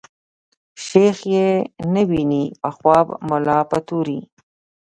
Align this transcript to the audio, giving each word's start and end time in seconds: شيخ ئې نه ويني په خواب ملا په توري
شيخ 0.85 1.17
ئې 1.31 1.47
نه 1.93 2.01
ويني 2.09 2.43
په 2.61 2.69
خواب 2.75 3.07
ملا 3.29 3.57
په 3.69 3.77
توري 3.87 4.19